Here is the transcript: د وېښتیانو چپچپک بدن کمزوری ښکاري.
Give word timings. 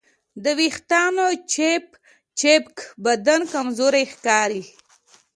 د 0.43 0.45
وېښتیانو 0.59 1.25
چپچپک 1.53 2.75
بدن 3.05 3.41
کمزوری 3.53 4.03
ښکاري. 4.13 4.63